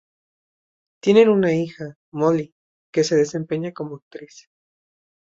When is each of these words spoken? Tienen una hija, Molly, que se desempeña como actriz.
Tienen 0.99 1.29
una 1.29 1.53
hija, 1.53 1.93
Molly, 2.11 2.55
que 2.91 3.03
se 3.03 3.15
desempeña 3.17 3.71
como 3.71 3.97
actriz. 3.97 4.49